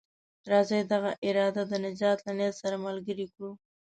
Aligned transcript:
راځئ 0.51 0.81
دغه 0.93 1.11
اراده 1.27 1.63
د 1.67 1.73
نجات 1.85 2.19
له 2.25 2.31
نيت 2.39 2.55
سره 2.61 2.83
ملګرې 2.85 3.25
کړو. 3.33 3.51